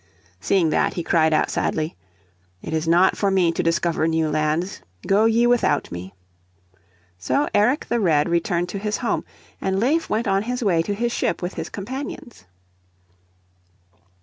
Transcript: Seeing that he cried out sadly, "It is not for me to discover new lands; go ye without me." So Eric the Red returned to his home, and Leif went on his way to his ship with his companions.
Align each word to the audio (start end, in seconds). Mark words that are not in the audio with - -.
Seeing 0.39 0.71
that 0.71 0.95
he 0.95 1.03
cried 1.03 1.31
out 1.31 1.51
sadly, 1.51 1.95
"It 2.63 2.73
is 2.73 2.87
not 2.87 3.15
for 3.15 3.29
me 3.29 3.51
to 3.51 3.61
discover 3.61 4.07
new 4.07 4.31
lands; 4.31 4.81
go 5.05 5.25
ye 5.25 5.45
without 5.45 5.91
me." 5.91 6.15
So 7.19 7.47
Eric 7.53 7.85
the 7.85 7.99
Red 7.99 8.27
returned 8.27 8.67
to 8.69 8.79
his 8.79 8.97
home, 8.97 9.23
and 9.61 9.79
Leif 9.79 10.09
went 10.09 10.27
on 10.27 10.41
his 10.41 10.63
way 10.63 10.81
to 10.81 10.95
his 10.95 11.11
ship 11.11 11.43
with 11.43 11.53
his 11.53 11.69
companions. 11.69 12.45